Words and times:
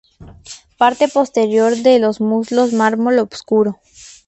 Parte 0.79 1.09
posterior 1.09 1.75
de 1.77 1.99
los 1.99 2.21
muslos 2.21 2.73
mármol 2.73 3.19
obscuro. 3.19 3.77